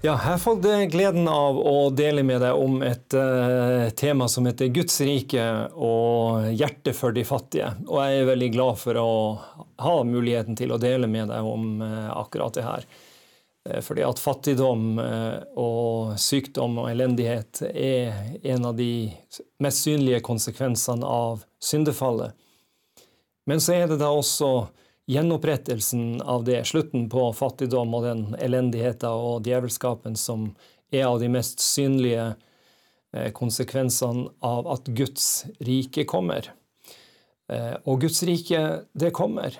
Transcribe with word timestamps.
Ja, 0.00 0.12
jeg 0.12 0.30
har 0.30 0.38
fått 0.38 0.62
gleden 0.92 1.26
av 1.28 1.56
å 1.58 1.90
dele 1.90 2.22
med 2.22 2.38
deg 2.44 2.54
om 2.54 2.76
et 2.86 3.14
uh, 3.18 3.88
tema 3.98 4.28
som 4.30 4.46
heter 4.46 4.70
Guds 4.70 5.00
rike 5.02 5.42
og 5.74 6.52
hjertet 6.54 6.94
for 6.94 7.10
de 7.10 7.24
fattige. 7.26 7.72
Og 7.88 7.98
jeg 8.04 8.20
er 8.20 8.28
veldig 8.28 8.48
glad 8.54 8.78
for 8.78 9.00
å 9.02 9.08
ha 9.82 9.96
muligheten 10.06 10.54
til 10.54 10.70
å 10.70 10.78
dele 10.78 11.10
med 11.10 11.32
deg 11.32 11.48
om 11.50 11.82
uh, 11.82 12.12
akkurat 12.14 12.54
det 12.54 12.66
her. 12.68 12.86
Fordi 13.84 14.00
at 14.06 14.20
fattigdom 14.22 14.96
og 15.60 16.14
sykdom 16.16 16.78
og 16.80 16.86
elendighet 16.88 17.60
er 17.68 18.14
en 18.54 18.64
av 18.64 18.78
de 18.78 19.10
mest 19.60 19.82
synlige 19.84 20.22
konsekvensene 20.24 21.04
av 21.04 21.42
syndefallet. 21.60 22.32
Men 23.50 23.60
så 23.60 23.74
er 23.74 23.90
det 23.90 23.98
da 24.00 24.08
også 24.14 24.70
gjenopprettelsen 25.08 26.20
av 26.22 26.44
det, 26.44 26.64
slutten 26.68 27.08
på 27.08 27.30
fattigdom 27.32 27.94
og 27.96 28.04
den 28.04 28.24
elendigheten 28.44 29.08
og 29.08 29.46
djevelskapen 29.48 30.18
som 30.20 30.50
er 30.92 31.06
av 31.08 31.16
de 31.22 31.30
mest 31.32 31.62
synlige 31.64 32.26
eh, 33.16 33.30
konsekvensene 33.32 34.26
av 34.44 34.68
at 34.68 34.90
Guds 34.92 35.46
rike 35.64 36.04
kommer. 36.08 36.50
Eh, 37.48 37.72
og 37.88 38.04
Guds 38.04 38.20
rike, 38.28 38.60
det 38.92 39.14
kommer. 39.16 39.56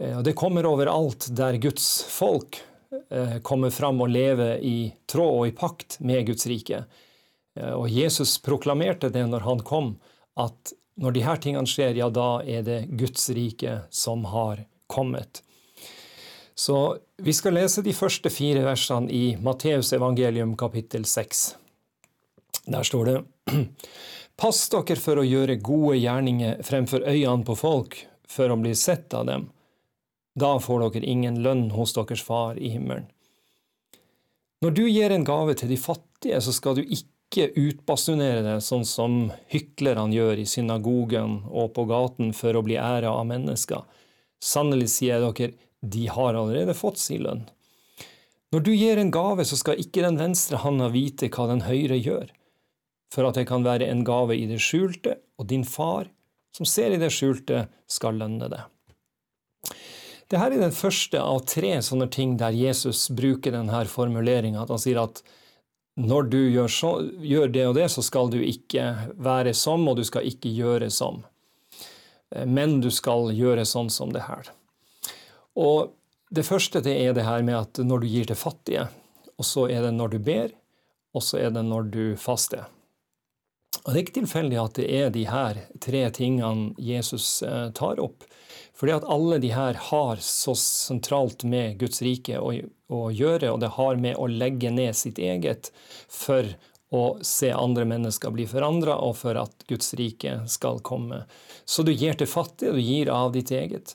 Eh, 0.00 0.16
og 0.16 0.24
det 0.24 0.36
kommer 0.40 0.68
overalt 0.68 1.28
der 1.36 1.60
Guds 1.60 1.90
folk 2.08 2.62
kommer 3.42 3.70
fram 3.74 3.98
og 4.00 4.08
lever 4.14 4.62
i 4.64 4.88
tråd 5.10 5.32
og 5.34 5.48
i 5.48 5.52
pakt 5.54 5.98
med 6.06 6.22
Guds 6.28 6.46
rike. 6.48 6.78
Og 7.74 7.90
Jesus 7.90 8.36
proklamerte 8.42 9.10
det 9.12 9.24
når 9.26 9.42
han 9.44 9.60
kom, 9.66 9.88
at 10.38 10.72
når 10.96 11.12
de 11.12 11.24
her 11.26 11.40
tingene 11.42 11.68
skjer, 11.68 11.96
ja, 11.98 12.08
da 12.10 12.40
er 12.42 12.64
det 12.64 12.78
Guds 12.96 13.28
rike 13.36 13.82
som 13.92 14.24
har 14.32 14.64
kommet. 14.88 15.42
Så 16.56 16.96
vi 17.20 17.34
skal 17.36 17.58
lese 17.58 17.84
de 17.84 17.92
første 17.92 18.32
fire 18.32 18.62
versene 18.64 19.12
i 19.12 19.36
Matteus 19.36 19.92
evangelium 19.92 20.54
kapittel 20.56 21.04
6. 21.04 21.42
Der 22.72 22.86
står 22.86 23.10
det 23.10 23.16
Pass 24.40 24.66
dere 24.72 24.96
for 25.00 25.20
å 25.20 25.24
gjøre 25.24 25.58
gode 25.64 25.98
gjerninger 26.00 26.62
fremfor 26.64 27.04
øynene 27.08 27.44
på 27.44 27.56
folk, 27.56 27.98
før 28.28 28.52
å 28.52 28.60
bli 28.60 28.74
sett 28.76 29.14
av 29.16 29.28
dem. 29.28 29.46
Da 30.36 30.56
får 30.60 30.90
dere 30.90 31.08
ingen 31.08 31.38
lønn 31.44 31.70
hos 31.72 31.94
deres 31.96 32.24
far 32.24 32.58
i 32.60 32.72
himmelen. 32.74 33.06
Når 34.64 34.72
du 34.76 34.82
gir 34.88 35.12
en 35.12 35.24
gave 35.24 35.54
til 35.56 35.72
de 35.72 35.76
fattige, 35.80 36.40
så 36.40 36.52
skal 36.52 36.76
du 36.76 36.82
ikke 36.84 37.15
ikke 37.36 37.60
utbasunere 37.60 38.40
det 38.44 38.56
sånn 38.64 38.86
som 38.88 39.18
hyklerne 39.52 40.14
gjør 40.14 40.40
i 40.40 40.46
synagogen 40.48 41.42
og 41.46 41.74
på 41.76 41.84
gaten 41.90 42.32
for 42.36 42.56
å 42.56 42.64
bli 42.64 42.78
æra 42.80 43.12
av 43.12 43.26
mennesker. 43.28 43.84
Sannelig 44.40 44.88
sier 44.94 45.20
jeg 45.20 45.36
dere, 45.36 45.52
de 45.86 46.06
har 46.08 46.34
allerede 46.34 46.74
fått 46.76 46.98
sin 47.02 47.22
lønn. 47.26 47.44
Når 48.54 48.62
du 48.64 48.72
gir 48.72 48.98
en 48.98 49.12
gave, 49.12 49.44
så 49.44 49.58
skal 49.58 49.80
ikke 49.82 50.04
den 50.04 50.18
venstre 50.20 50.62
handa 50.62 50.88
vite 50.88 51.28
hva 51.28 51.48
den 51.50 51.64
høyre 51.66 51.98
gjør, 51.98 52.30
for 53.12 53.28
at 53.28 53.36
det 53.36 53.46
kan 53.50 53.66
være 53.66 53.88
en 53.90 54.04
gave 54.06 54.36
i 54.38 54.46
det 54.48 54.60
skjulte, 54.62 55.18
og 55.36 55.50
din 55.50 55.66
far, 55.66 56.08
som 56.56 56.68
ser 56.68 56.94
i 56.94 57.00
det 57.00 57.12
skjulte, 57.12 57.66
skal 57.90 58.16
lønne 58.22 58.48
det. 58.50 58.62
Dette 60.26 60.42
er 60.42 60.56
den 60.58 60.74
første 60.74 61.20
av 61.22 61.44
tre 61.46 61.76
sånne 61.84 62.08
ting 62.10 62.34
der 62.40 62.54
Jesus 62.56 63.06
bruker 63.14 63.54
denne 63.54 63.84
formuleringa, 63.90 64.64
at 64.64 64.72
han 64.72 64.82
sier 64.82 65.04
at 65.04 65.20
når 65.96 66.28
du 66.28 66.38
gjør, 66.52 66.68
så, 66.68 66.90
gjør, 67.24 67.48
det 67.52 67.64
og 67.70 67.74
det, 67.78 67.88
så 67.92 68.04
skal 68.04 68.28
du 68.32 68.38
ikke 68.44 68.90
være 69.16 69.54
som, 69.56 69.86
og 69.88 69.96
du 69.96 70.04
skal 70.04 70.28
ikke 70.28 70.52
gjøre 70.52 70.90
som. 70.92 71.22
Men 72.44 72.80
du 72.84 72.90
skal 72.92 73.30
gjøre 73.32 73.64
sånn 73.68 73.88
som 73.92 74.12
det 74.12 74.26
her. 74.26 74.50
Og 75.56 75.94
det 76.28 76.44
første 76.44 76.82
det 76.84 76.96
er 77.00 77.16
det 77.16 77.24
her 77.24 77.44
med 77.46 77.56
at 77.62 77.80
når 77.80 78.02
du 78.02 78.08
gir 78.12 78.28
til 78.28 78.36
fattige, 78.36 78.88
og 79.36 79.46
så 79.46 79.66
er 79.72 79.86
det 79.86 79.94
når 79.96 80.16
du 80.16 80.18
ber, 80.26 80.52
og 81.16 81.24
så 81.24 81.40
er 81.40 81.54
det 81.54 81.64
når 81.64 81.88
du 81.94 82.02
faster. 82.20 82.66
Og 83.86 83.92
Det 83.92 83.98
er 83.98 84.02
ikke 84.02 84.18
tilfeldig 84.18 84.56
at 84.58 84.78
det 84.80 84.86
er 84.98 85.12
de 85.14 85.22
her 85.30 85.58
tre 85.78 86.00
tingene 86.10 86.72
Jesus 86.82 87.38
eh, 87.46 87.68
tar 87.70 88.00
opp. 88.02 88.24
Fordi 88.76 88.96
at 88.96 89.06
alle 89.08 89.38
de 89.40 89.52
her 89.54 89.78
har 89.88 90.18
så 90.20 90.56
sentralt 90.58 91.44
med 91.46 91.78
Guds 91.80 92.02
rike 92.02 92.40
å, 92.42 92.50
gjøre, 93.14 93.52
og 93.54 93.60
det 93.62 93.70
har 93.78 94.00
med 94.02 94.18
å 94.18 94.26
legge 94.28 94.72
ned 94.74 94.98
sitt 94.98 95.20
eget 95.22 95.70
for 96.12 96.50
å 96.92 97.04
se 97.24 97.52
andre 97.54 97.86
mennesker 97.88 98.34
bli 98.34 98.44
forandra, 98.50 98.98
og 99.06 99.16
for 99.22 99.38
at 99.38 99.64
Guds 99.70 99.94
rike 99.96 100.40
skal 100.50 100.82
komme. 100.84 101.22
Så 101.64 101.86
du 101.86 101.94
gir 101.94 102.18
til 102.18 102.28
fattige, 102.28 102.74
du 102.74 102.82
gir 102.82 103.10
av 103.14 103.32
ditt 103.38 103.54
eget. 103.54 103.94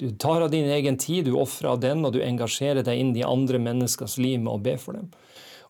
Du 0.00 0.08
tar 0.10 0.46
av 0.46 0.54
din 0.54 0.70
egen 0.70 0.96
tid, 0.98 1.26
du 1.26 1.36
ofrer 1.38 1.74
av 1.74 1.82
den, 1.82 2.06
og 2.06 2.14
du 2.14 2.22
engasjerer 2.22 2.86
deg 2.86 3.02
inn 3.02 3.12
i 3.18 3.26
andre 3.26 3.60
menneskers 3.62 4.16
liv 4.22 4.40
med 4.40 4.54
å 4.54 4.62
be 4.62 4.78
for 4.80 4.96
dem. 4.96 5.12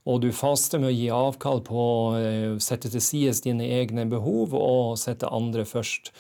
Og 0.05 0.21
du 0.21 0.29
faster 0.37 0.81
med 0.81 0.91
å 0.91 0.95
gi 0.95 1.09
avkall 1.13 1.63
på 1.65 1.81
å 1.81 1.99
eh, 2.19 2.57
sette 2.61 2.91
til 2.93 3.01
side 3.01 3.37
dine 3.47 3.69
egne 3.81 4.05
behov 4.11 4.53
og 4.59 4.99
sette 5.01 5.31
andre 5.33 5.65
først. 5.69 6.13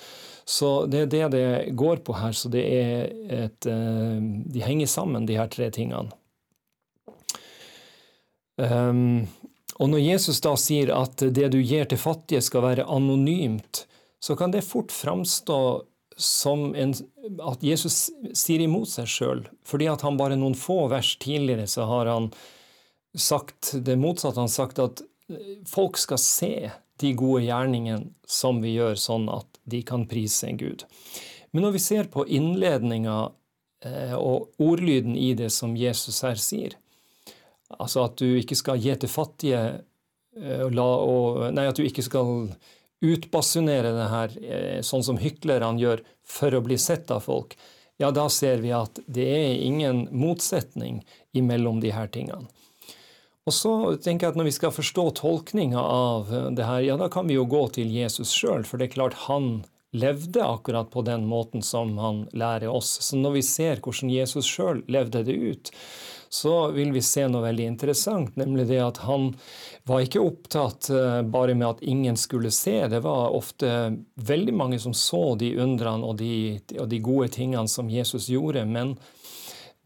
Så 0.44 0.86
det 0.88 1.04
er 1.04 1.10
det 1.12 1.24
det 1.34 1.46
går 1.76 2.00
på 2.04 2.16
her. 2.16 2.32
Så 2.36 2.48
det 2.52 2.64
er 2.64 3.12
et 3.44 3.68
eh, 3.68 4.20
De 4.56 4.64
henger 4.64 4.88
sammen, 4.88 5.28
de 5.28 5.36
her 5.40 5.50
tre 5.52 5.70
tingene. 5.74 6.12
Um, 8.56 9.26
og 9.82 9.88
når 9.90 10.04
Jesus 10.04 10.38
da 10.44 10.52
sier 10.60 10.92
at 10.94 11.18
det 11.34 11.48
du 11.50 11.58
gir 11.58 11.88
til 11.90 11.98
fattige 11.98 12.44
skal 12.44 12.62
være 12.62 12.86
anonymt, 12.86 13.82
så 14.22 14.36
kan 14.38 14.54
det 14.54 14.62
fort 14.64 14.94
framstå 14.94 15.58
som 16.16 16.68
en, 16.78 16.94
at 17.42 17.64
Jesus 17.66 18.12
sier 18.38 18.62
imot 18.62 18.88
seg 18.92 19.10
sjøl. 19.10 19.42
Fordi 19.66 19.88
at 19.90 20.04
han 20.06 20.20
bare 20.20 20.38
noen 20.38 20.54
få 20.54 20.84
vers 20.92 21.16
tidligere 21.20 21.66
så 21.70 21.88
har 21.90 22.12
han 22.12 22.30
sagt 23.14 23.72
det 23.86 23.96
motsatte. 23.96 24.40
Han 24.40 24.48
har 24.50 24.54
sagt 24.54 24.80
at 24.82 25.02
folk 25.66 25.98
skal 25.98 26.20
se 26.20 26.70
de 27.00 27.12
gode 27.18 27.44
gjerningene 27.46 28.12
som 28.26 28.60
vi 28.62 28.74
gjør, 28.76 28.98
sånn 28.98 29.28
at 29.32 29.48
de 29.64 29.82
kan 29.86 30.06
prise 30.10 30.52
Gud. 30.58 30.84
Men 31.50 31.66
når 31.66 31.76
vi 31.76 31.82
ser 31.82 32.10
på 32.10 32.26
innledninga 32.26 33.18
eh, 33.86 34.14
og 34.14 34.54
ordlyden 34.62 35.16
i 35.16 35.32
det 35.38 35.50
som 35.54 35.76
Jesus 35.78 36.22
her 36.26 36.38
sier, 36.40 36.76
altså 37.74 38.06
at 38.06 38.18
du 38.20 38.38
ikke 38.38 38.58
skal 38.58 38.80
gi 38.82 38.94
til 38.98 39.10
fattige 39.10 39.62
eh, 40.38 40.64
og, 40.66 41.46
Nei, 41.54 41.68
at 41.70 41.78
du 41.78 41.86
ikke 41.86 42.04
skal 42.06 42.50
utbasunere 43.04 43.94
det 43.94 44.10
her 44.10 44.36
eh, 44.42 44.80
sånn 44.86 45.04
som 45.06 45.18
hyklerne 45.20 45.78
gjør 45.80 46.04
for 46.24 46.54
å 46.54 46.62
bli 46.64 46.78
sett 46.80 47.10
av 47.14 47.26
folk, 47.26 47.56
ja, 48.02 48.10
da 48.10 48.26
ser 48.32 48.58
vi 48.64 48.72
at 48.74 48.98
det 49.06 49.26
er 49.30 49.62
ingen 49.62 50.08
motsetning 50.10 51.04
imellom 51.36 51.78
de 51.82 51.92
her 51.94 52.10
tingene. 52.10 52.50
Og 53.44 53.52
så 53.52 53.72
tenker 54.00 54.26
jeg 54.26 54.32
at 54.32 54.40
Når 54.40 54.48
vi 54.48 54.56
skal 54.56 54.72
forstå 54.72 55.04
tolkninga 55.20 55.80
av 55.80 56.32
det 56.56 56.64
her, 56.64 56.80
ja, 56.86 56.96
da 57.00 57.10
kan 57.12 57.28
vi 57.28 57.36
jo 57.36 57.44
gå 57.44 57.66
til 57.76 57.92
Jesus 57.92 58.32
sjøl. 58.32 58.64
For 58.64 58.80
det 58.80 58.88
er 58.88 58.96
klart 58.96 59.24
han 59.28 59.64
levde 59.94 60.42
akkurat 60.42 60.90
på 60.90 61.04
den 61.06 61.26
måten 61.26 61.62
som 61.62 61.98
han 61.98 62.24
lærer 62.32 62.68
oss. 62.68 62.96
Så 63.04 63.16
når 63.16 63.36
vi 63.36 63.42
ser 63.46 63.82
hvordan 63.84 64.10
Jesus 64.10 64.48
sjøl 64.48 64.82
levde 64.90 65.22
det 65.28 65.36
ut, 65.36 65.70
så 66.34 66.54
vil 66.74 66.90
vi 66.90 67.02
se 67.04 67.28
noe 67.30 67.44
veldig 67.44 67.66
interessant, 67.70 68.34
nemlig 68.34 68.66
det 68.72 68.80
at 68.82 68.98
han 69.06 69.28
var 69.86 70.02
ikke 70.02 70.24
opptatt 70.24 70.88
eh, 70.90 71.20
bare 71.22 71.54
med 71.54 71.68
at 71.68 71.84
ingen 71.86 72.18
skulle 72.18 72.50
se. 72.50 72.80
Det 72.90 73.04
var 73.04 73.36
ofte 73.36 73.68
veldig 74.18 74.54
mange 74.56 74.80
som 74.82 74.96
så 74.98 75.36
de 75.38 75.52
undrene 75.62 76.02
og 76.02 76.18
de, 76.18 76.58
og 76.74 76.88
de 76.90 76.98
gode 77.04 77.30
tingene 77.36 77.70
som 77.70 77.92
Jesus 77.92 78.26
gjorde. 78.32 78.64
men 78.66 78.96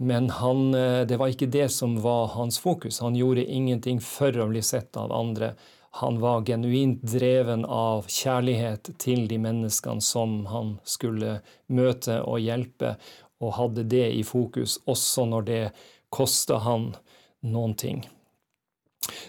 men 0.01 0.31
han, 0.31 0.75
eh, 0.75 1.07
det 1.07 1.17
var 1.19 1.33
ikke 1.33 1.51
det 1.51 1.69
som 1.75 1.97
var 2.03 2.27
hans 2.37 2.59
fokus. 2.59 3.01
Han 3.01 3.17
gjorde 3.19 3.45
ingenting 3.45 4.01
for 4.01 4.33
å 4.39 4.47
bli 4.47 4.63
sett 4.63 4.97
av 4.97 5.13
andre. 5.13 5.55
Han 5.99 6.21
var 6.21 6.45
genuint 6.47 7.03
dreven 7.03 7.65
av 7.65 8.07
kjærlighet 8.07 8.93
til 9.03 9.27
de 9.29 9.39
menneskene 9.43 10.05
som 10.05 10.45
han 10.47 10.77
skulle 10.87 11.41
møte 11.67 12.21
og 12.23 12.39
hjelpe, 12.45 12.95
og 13.43 13.57
hadde 13.59 13.87
det 13.91 14.07
i 14.15 14.23
fokus 14.27 14.77
også 14.87 15.25
når 15.27 15.49
det 15.49 15.65
kosta 16.15 16.61
han 16.63 16.93
noen 17.43 17.75
ting. 17.75 18.05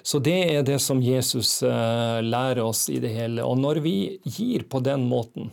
Så 0.02 0.20
det 0.20 0.38
er 0.54 0.64
det 0.66 0.80
som 0.84 1.02
Jesus 1.02 1.62
uh, 1.64 2.22
lærer 2.22 2.62
oss 2.66 2.88
i 2.90 3.00
det 3.02 3.14
hele. 3.14 3.46
Og 3.46 3.58
når 3.62 3.82
vi 3.86 3.96
gir 4.26 4.66
på 4.70 4.82
den 4.84 5.06
måten, 5.10 5.52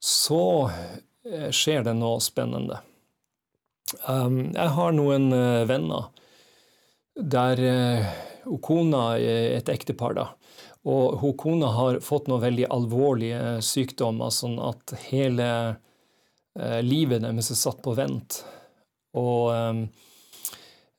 så 0.00 0.68
uh, 0.68 1.50
skjer 1.54 1.84
det 1.86 1.96
noe 1.98 2.20
spennende. 2.24 2.80
Um, 4.04 4.50
jeg 4.52 4.74
har 4.76 4.96
noen 4.96 5.30
uh, 5.32 5.64
venner 5.68 6.10
der 7.18 7.62
uh, 7.64 8.08
kona 8.62 9.16
er 9.18 9.56
et 9.58 9.70
ektepar, 9.72 10.14
da. 10.16 10.26
Og 10.88 11.18
hun 11.20 11.36
kona 11.36 11.72
har 11.74 12.00
fått 12.04 12.28
noen 12.30 12.42
veldig 12.42 12.68
alvorlige 12.72 13.58
sykdommer, 13.64 14.30
sånn 14.32 14.56
at 14.62 14.94
hele 15.08 15.48
eh, 15.68 16.80
livet 16.84 17.24
deres 17.24 17.50
er 17.52 17.58
satt 17.60 17.82
på 17.84 17.92
vent. 17.98 18.38
Og 19.18 19.52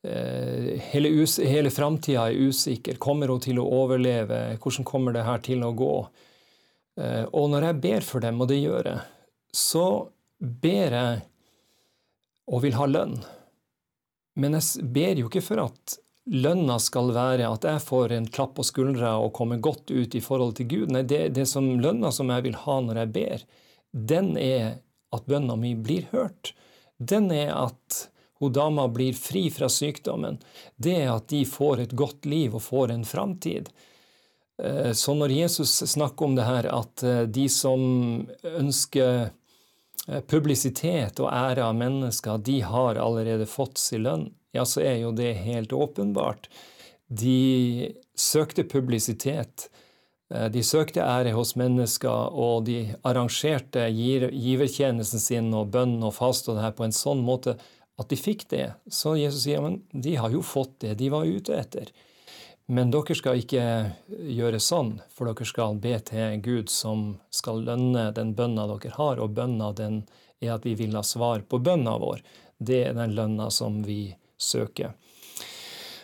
eh, 0.03 0.75
hele, 0.91 1.13
hele 1.25 1.73
framtida 1.73 2.27
er 2.27 2.49
usikker. 2.49 2.99
Kommer 3.01 3.31
hun 3.33 3.41
til 3.43 3.61
å 3.61 3.69
overleve? 3.81 4.59
Hvordan 4.59 4.87
kommer 4.87 5.15
det 5.15 5.25
her 5.25 5.41
til 5.47 5.65
å 5.65 5.73
gå? 5.73 5.95
Eh, 6.99 7.25
og 7.31 7.49
når 7.55 7.69
jeg 7.69 7.81
ber 7.87 8.05
for 8.11 8.27
dem, 8.27 8.43
og 8.43 8.51
det 8.51 8.61
gjør 8.61 8.91
jeg, 8.93 9.03
så 9.55 9.87
ber 10.37 10.99
jeg 10.99 11.23
og 12.49 12.63
vil 12.65 12.77
ha 12.79 12.87
lønn. 12.89 13.17
Men 14.39 14.57
jeg 14.57 14.85
ber 14.95 15.19
jo 15.19 15.29
ikke 15.29 15.45
for 15.45 15.63
at 15.67 15.97
lønna 16.29 16.77
skal 16.81 17.11
være 17.15 17.47
at 17.49 17.65
jeg 17.65 17.81
får 17.83 18.13
en 18.15 18.27
klapp 18.29 18.55
på 18.59 18.65
skuldra 18.67 19.15
og 19.21 19.33
kommer 19.37 19.61
godt 19.61 19.89
ut 19.91 20.15
i 20.15 20.21
forhold 20.23 20.55
til 20.59 20.69
Gud. 20.69 20.93
Nei, 20.93 21.03
det, 21.07 21.33
det 21.37 21.47
som 21.49 21.71
lønna 21.81 22.11
som 22.13 22.29
jeg 22.33 22.45
vil 22.45 22.59
ha 22.65 22.77
når 22.85 23.03
jeg 23.03 23.13
ber, 23.15 23.43
den 23.91 24.35
er 24.37 24.79
at 25.15 25.25
bønna 25.29 25.57
mi 25.57 25.73
blir 25.75 26.09
hørt. 26.13 26.53
Den 26.97 27.31
er 27.33 27.53
at 27.55 28.05
hun 28.39 28.53
dama 28.55 28.85
blir 28.87 29.13
fri 29.17 29.49
fra 29.51 29.67
sykdommen. 29.71 30.37
Det 30.77 30.95
er 31.01 31.11
at 31.11 31.27
de 31.31 31.43
får 31.47 31.83
et 31.83 31.95
godt 31.97 32.27
liv 32.29 32.55
og 32.55 32.63
får 32.63 32.93
en 32.93 33.05
framtid. 33.07 33.71
Eh, 34.63 34.91
så 34.93 35.15
når 35.15 35.33
Jesus 35.33 35.73
snakker 35.91 36.25
om 36.25 36.37
det 36.37 36.47
her, 36.47 36.69
at 36.71 37.03
eh, 37.03 37.25
de 37.27 37.49
som 37.51 37.81
ønsker 38.43 39.33
publisitet 40.29 41.19
og 41.21 41.29
ære 41.29 41.65
av 41.67 41.75
mennesker, 41.77 42.41
de 42.41 42.59
har 42.65 42.99
allerede 43.01 43.45
fått 43.49 43.77
sin 43.81 44.05
lønn, 44.07 44.29
ja, 44.55 44.65
så 44.65 44.81
er 44.81 45.03
jo 45.03 45.11
det 45.13 45.35
helt 45.43 45.73
åpenbart. 45.73 46.49
De 47.09 47.93
søkte 48.17 48.65
publisitet. 48.69 49.69
Eh, 50.33 50.47
de 50.53 50.63
søkte 50.65 51.05
ære 51.05 51.33
hos 51.37 51.55
mennesker, 51.59 52.33
og 52.33 52.65
de 52.69 52.95
arrangerte 53.05 53.87
givertjenesten 53.93 55.21
sin 55.21 55.53
og 55.53 55.71
bønn 55.73 55.99
og 56.03 56.15
fast 56.17 56.49
og 56.49 56.57
det 56.57 56.65
her 56.67 56.77
på 56.77 56.87
en 56.87 56.95
sånn 56.95 57.23
måte 57.25 57.57
at 57.99 58.09
de 58.09 58.17
fikk 58.19 58.47
det. 58.53 58.67
Så 58.89 59.17
Jesus 59.19 59.43
sier 59.45 59.63
men 59.63 59.81
de 59.91 60.15
har 60.17 60.33
jo 60.33 60.45
fått 60.45 60.79
det 60.85 60.97
de 61.01 61.09
var 61.13 61.27
ute 61.27 61.57
etter. 61.57 61.91
Men 62.69 62.91
dere 62.93 63.15
skal 63.17 63.39
ikke 63.41 63.63
gjøre 64.29 64.59
sånn, 64.61 64.99
for 65.09 65.25
dere 65.25 65.47
skal 65.49 65.79
be 65.81 65.95
til 66.05 66.37
Gud 66.45 66.69
som 66.69 67.15
skal 67.33 67.63
lønne 67.65 68.11
den 68.13 68.35
bønna 68.37 68.67
dere 68.69 68.93
har, 68.93 69.21
og 69.23 69.33
bønna 69.37 69.71
den 69.73 70.03
er 70.39 70.53
at 70.59 70.67
vi 70.67 70.75
vil 70.77 70.93
ha 70.93 71.01
svar 71.03 71.41
på 71.49 71.57
bønna 71.65 71.97
vår. 71.97 72.21
Det 72.61 72.83
er 72.91 72.93
den 72.93 73.15
lønna 73.17 73.49
som 73.49 73.81
vi 73.87 74.13
søker. 74.37 74.93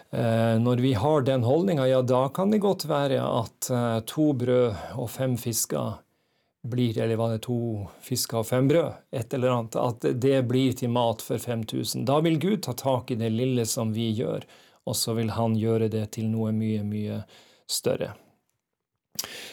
Eh, 0.09 0.55
når 0.61 0.81
vi 0.81 0.95
har 0.97 1.21
den 1.21 1.45
holdninga, 1.45 1.85
ja, 1.87 2.01
da 2.01 2.25
kan 2.33 2.49
det 2.49 2.63
godt 2.65 2.87
være 2.89 3.21
at 3.21 3.69
eh, 3.69 3.99
to 4.09 4.31
brød 4.33 4.97
og 4.97 5.09
fem 5.11 5.37
fisker 5.37 6.01
blir, 6.65 6.97
eller 6.97 7.19
var 7.19 7.35
det 7.35 7.43
to 7.45 7.85
fisker 8.01 8.41
og 8.41 8.49
fem 8.49 8.69
brød, 8.71 8.93
et 9.13 9.33
eller 9.37 9.53
annet, 9.53 9.77
at 9.77 10.05
det 10.21 10.37
blir 10.49 10.73
til 10.73 10.89
mat 10.89 11.21
for 11.21 11.37
5000. 11.37 12.07
Da 12.09 12.21
vil 12.25 12.39
Gud 12.41 12.63
ta 12.65 12.73
tak 12.73 13.11
i 13.11 13.19
det 13.21 13.29
lille 13.33 13.67
som 13.69 13.93
vi 13.93 14.09
gjør, 14.17 14.47
og 14.85 14.95
så 14.97 15.15
vil 15.17 15.33
han 15.35 15.57
gjøre 15.57 15.89
det 15.91 16.05
til 16.17 16.29
noe 16.29 16.53
mye, 16.55 16.83
mye 16.85 17.23
større. 17.67 18.13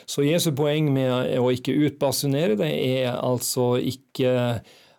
Så 0.06 0.24
Jesu 0.26 0.50
poeng 0.58 0.90
med 0.92 1.38
å 1.38 1.50
ikke 1.54 1.74
utbasunere 1.86 2.58
det 2.58 2.70
er 2.72 3.12
altså 3.14 3.76
ikke 3.78 4.32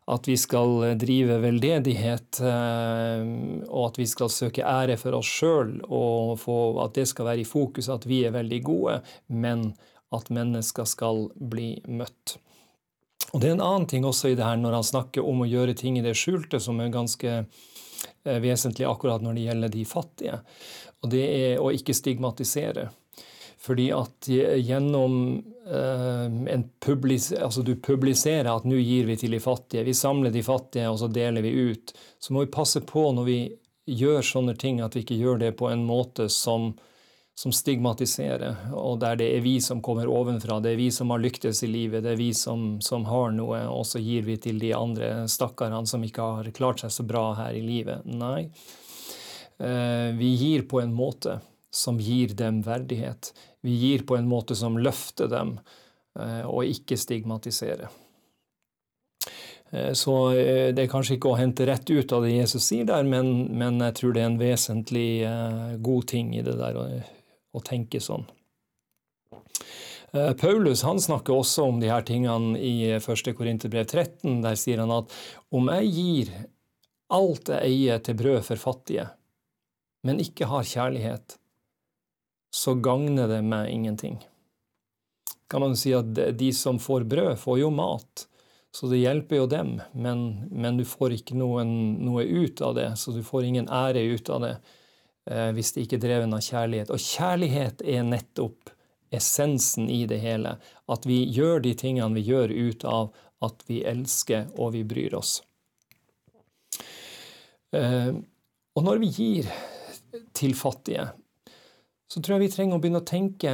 at 0.03 0.27
vi 0.27 0.35
skal 0.35 0.97
drive 1.00 1.38
veldedighet, 1.39 2.41
eh, 2.44 3.21
og 3.69 3.85
at 3.88 4.00
vi 4.01 4.07
skal 4.09 4.31
søke 4.31 4.65
ære 4.68 4.97
for 5.00 5.15
oss 5.15 5.30
sjøl, 5.31 5.77
og 5.88 6.44
at 6.83 6.97
det 6.97 7.07
skal 7.07 7.29
være 7.29 7.44
i 7.45 7.47
fokus 7.47 7.88
at 7.91 8.07
vi 8.09 8.25
er 8.27 8.36
veldig 8.36 8.59
gode, 8.68 8.97
men 9.31 9.69
at 10.13 10.27
mennesker 10.33 10.88
skal 10.89 11.29
bli 11.39 11.77
møtt. 11.88 12.38
Og 13.31 13.39
Det 13.41 13.50
er 13.50 13.56
en 13.56 13.65
annen 13.65 13.88
ting 13.89 14.03
også 14.06 14.33
i 14.33 14.36
det 14.38 14.45
her 14.45 14.59
når 14.59 14.75
han 14.77 14.86
snakker 14.91 15.25
om 15.25 15.41
å 15.41 15.50
gjøre 15.50 15.74
ting 15.74 15.97
i 15.97 16.03
det 16.06 16.18
skjulte, 16.19 16.59
som 16.62 16.81
er 16.83 16.94
ganske 16.94 17.45
vesentlig 18.23 18.88
akkurat 18.89 19.23
når 19.23 19.38
det 19.38 19.47
gjelder 19.47 19.73
de 19.73 19.85
fattige. 19.88 20.38
Og 21.03 21.11
det 21.11 21.23
er 21.23 21.63
å 21.63 21.71
ikke 21.75 21.95
stigmatisere. 21.95 22.89
Fordi 23.63 23.89
at 23.95 24.27
gjennom 24.27 25.17
en 26.51 26.63
publis 26.83 27.29
altså 27.31 27.63
du 27.63 27.75
publiserer 27.79 28.50
at 28.51 28.65
nå 28.67 28.75
gir 28.75 29.07
vi 29.07 29.15
til 29.19 29.31
de 29.31 29.39
fattige, 29.39 29.85
vi 29.88 29.94
samler 29.95 30.33
de 30.35 30.44
fattige 30.44 30.89
og 30.91 31.00
så 31.00 31.07
deler 31.07 31.45
vi 31.45 31.53
ut, 31.71 31.94
så 32.19 32.35
må 32.35 32.44
vi 32.44 32.51
passe 32.51 32.81
på 32.83 33.05
når 33.15 33.27
vi 33.29 33.38
gjør 33.85 34.21
sånne 34.23 34.55
ting, 34.59 34.81
at 34.83 34.95
vi 34.95 35.03
ikke 35.03 35.19
gjør 35.19 35.39
det 35.45 35.53
på 35.59 35.69
en 35.71 35.85
måte 35.88 36.27
som, 36.31 36.73
som 37.35 37.53
stigmatiserer, 37.56 38.69
og 38.77 39.00
der 39.01 39.18
det 39.18 39.30
er 39.38 39.41
vi 39.41 39.56
som 39.62 39.81
kommer 39.81 40.09
ovenfra, 40.12 40.59
det 40.62 40.75
er 40.75 40.80
vi 40.80 40.91
som 40.94 41.09
har 41.09 41.21
lyktes 41.24 41.63
i 41.65 41.69
livet, 41.71 42.03
det 42.06 42.13
er 42.13 42.19
vi 42.19 42.30
som, 42.38 42.77
som 42.81 43.07
har 43.09 43.33
noe, 43.33 43.63
og 43.74 43.88
så 43.89 44.01
gir 44.01 44.27
vi 44.27 44.38
til 44.38 44.62
de 44.62 44.69
andre 44.77 45.25
stakkarene 45.31 45.89
som 45.89 46.06
ikke 46.06 46.27
har 46.38 46.51
klart 46.53 46.83
seg 46.83 46.94
så 46.94 47.07
bra 47.09 47.31
her 47.41 47.57
i 47.57 47.65
livet. 47.65 48.06
Nei. 48.06 48.51
Uh, 49.57 50.13
vi 50.18 50.35
gir 50.38 50.68
på 50.69 50.81
en 50.81 50.94
måte 50.94 51.39
som 51.74 52.00
gir 52.00 52.27
dem 52.27 52.62
verdighet. 52.62 53.33
Vi 53.62 53.71
gir 53.71 54.06
på 54.06 54.18
en 54.18 54.27
måte 54.27 54.56
som 54.56 54.77
løfter 54.77 55.27
dem, 55.27 55.57
eh, 56.19 56.45
og 56.45 56.69
ikke 56.69 56.97
stigmatiserer. 57.00 57.88
Eh, 59.71 59.94
så 59.97 60.15
eh, 60.38 60.69
det 60.75 60.86
er 60.86 60.91
kanskje 60.91 61.18
ikke 61.18 61.31
å 61.31 61.39
hente 61.39 61.65
rett 61.65 61.89
ut 61.89 62.13
av 62.13 62.27
det 62.27 62.36
Jesus 62.36 62.68
sier 62.69 62.86
der, 62.86 63.07
men, 63.09 63.47
men 63.57 63.81
jeg 63.88 63.97
tror 63.97 64.13
det 64.13 64.21
er 64.21 64.29
en 64.29 64.41
vesentlig 64.41 65.07
god 65.81 66.07
ting 66.13 66.36
i 66.38 66.45
det 66.45 66.57
der 66.59 66.77
å, 67.53 67.61
tenke 67.61 68.01
sånn. 68.03 68.25
Paulus 70.13 70.83
han 70.85 71.00
snakker 71.01 71.33
også 71.33 71.63
om 71.71 71.79
de 71.81 71.89
her 71.89 72.03
tingene 72.05 72.59
i 72.61 72.91
1. 73.00 73.31
Korinterbrev 73.33 73.88
13. 73.88 74.44
Der 74.44 74.57
sier 74.59 74.83
han 74.83 74.94
at 74.94 75.13
om 75.53 75.71
jeg 75.73 75.94
gir 75.95 76.33
alt 77.13 77.50
jeg 77.50 77.69
eier 77.69 78.01
til 78.03 78.17
brød 78.19 78.44
for 78.45 78.61
fattige, 78.61 79.07
men 80.05 80.21
ikke 80.21 80.50
har 80.51 80.67
kjærlighet, 80.67 81.38
så 82.53 82.75
gagner 82.77 83.29
det 83.31 83.41
meg 83.45 83.71
ingenting. 83.71 84.19
Kan 85.50 85.65
man 85.65 85.75
si 85.77 85.94
at 85.97 86.13
de 86.13 86.51
som 86.53 86.79
får 86.81 87.05
brød, 87.09 87.35
får 87.41 87.59
jo 87.63 87.71
mat, 87.73 88.27
så 88.73 88.89
det 88.89 89.03
hjelper 89.03 89.41
jo 89.41 89.50
dem, 89.50 89.75
men, 89.94 90.23
men 90.50 90.77
du 90.79 90.85
får 90.85 91.19
ikke 91.19 91.38
noen, 91.38 91.73
noe 92.01 92.25
ut 92.25 92.61
av 92.65 92.73
det, 92.77 92.88
så 92.97 93.13
du 93.13 93.21
får 93.25 93.50
ingen 93.50 93.69
ære 93.69 94.01
ut 94.13 94.31
av 94.33 94.41
det 94.45 94.55
eh, 94.57 94.79
hvis 95.24 95.72
det 95.72 95.86
ikke 95.86 95.96
er 95.96 96.04
dreven 96.04 96.36
av 96.36 96.42
kjærlighet. 96.44 96.89
Og 96.92 97.00
kjærlighet 97.00 97.84
er 97.88 98.01
nettopp 98.03 98.74
essensen 99.13 99.89
i 99.89 100.06
det 100.10 100.18
hele, 100.24 100.58
at 100.92 101.06
vi 101.08 101.22
gjør 101.32 101.62
de 101.63 101.74
tingene 101.77 102.18
vi 102.18 102.25
gjør 102.27 102.51
ut 102.51 102.86
av 102.89 103.13
at 103.46 103.63
vi 103.68 103.82
elsker 103.88 104.50
og 104.58 104.74
vi 104.75 104.84
bryr 104.88 105.15
oss. 105.20 105.38
Eh, 107.74 108.13
og 108.74 108.86
når 108.86 109.01
vi 109.03 109.12
gir 109.13 109.50
til 110.34 110.56
fattige, 110.58 111.08
så 112.10 112.22
tror 112.22 112.38
jeg 112.38 112.48
vi 112.48 112.53
trenger 112.53 112.77
å 112.77 112.82
begynne 112.82 113.01
å 113.01 113.08
tenke 113.08 113.53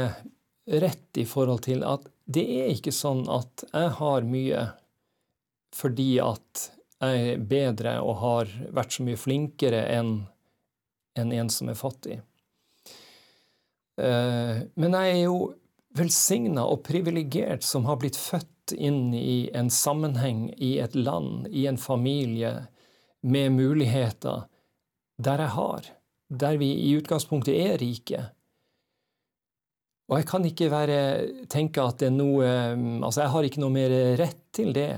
rett 0.69 1.19
i 1.19 1.25
forhold 1.27 1.63
til 1.67 1.85
at 1.87 2.07
det 2.29 2.43
er 2.59 2.73
ikke 2.73 2.93
sånn 2.93 3.23
at 3.31 3.63
jeg 3.71 3.93
har 3.99 4.27
mye 4.27 4.65
fordi 5.75 6.11
at 6.21 6.65
jeg 6.99 7.31
er 7.33 7.41
bedre 7.49 7.95
og 8.03 8.19
har 8.21 8.51
vært 8.75 8.93
så 8.95 9.05
mye 9.07 9.19
flinkere 9.19 9.81
enn 9.95 10.13
en, 11.19 11.33
en 11.35 11.51
som 11.53 11.69
er 11.71 11.77
fattig. 11.79 12.19
Eh, 13.99 14.61
men 14.79 14.95
jeg 14.95 15.15
er 15.15 15.23
jo 15.25 15.39
velsigna 15.97 16.65
og 16.69 16.83
privilegert 16.87 17.65
som 17.65 17.87
har 17.89 17.99
blitt 18.01 18.17
født 18.19 18.75
inn 18.77 19.13
i 19.17 19.49
en 19.57 19.71
sammenheng, 19.73 20.47
i 20.57 20.77
et 20.79 20.95
land, 20.95 21.47
i 21.49 21.65
en 21.69 21.79
familie, 21.81 22.67
med 23.21 23.51
muligheter 23.51 24.45
der 25.19 25.41
jeg 25.43 25.51
har, 25.51 25.87
der 26.29 26.59
vi 26.61 26.69
i 26.87 26.93
utgangspunktet 26.95 27.57
er 27.57 27.79
rike. 27.81 28.21
Og 30.09 30.21
jeg 30.21 30.27
kan 30.29 30.45
ikke 30.47 30.69
være, 30.71 30.99
tenke 31.51 31.83
at 31.83 31.99
det 32.01 32.07
er 32.09 32.15
noe 32.15 32.45
Altså, 33.03 33.21
jeg 33.21 33.33
har 33.33 33.45
ikke 33.45 33.61
noe 33.61 33.75
mer 33.75 33.93
rett 34.17 34.39
til 34.55 34.71
det 34.73 34.93